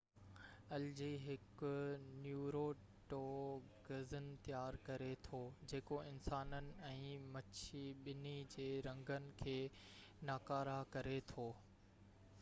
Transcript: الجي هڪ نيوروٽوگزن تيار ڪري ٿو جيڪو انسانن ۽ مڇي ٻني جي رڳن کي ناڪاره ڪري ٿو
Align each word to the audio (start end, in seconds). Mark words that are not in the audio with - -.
الجي 0.75 1.07
هڪ 1.23 1.67
نيوروٽوگزن 2.21 4.29
تيار 4.47 4.77
ڪري 4.87 5.09
ٿو 5.27 5.41
جيڪو 5.73 5.99
انسانن 6.13 6.69
۽ 6.87 6.97
مڇي 7.35 7.81
ٻني 8.07 8.31
جي 8.55 8.65
رڳن 8.89 9.27
کي 9.43 9.57
ناڪاره 10.31 10.79
ڪري 10.97 11.21
ٿو 11.33 11.47